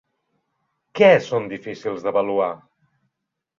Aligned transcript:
Què 1.01 1.09
són 1.27 1.45
difícils 1.53 2.09
d'avaluar? 2.09 2.51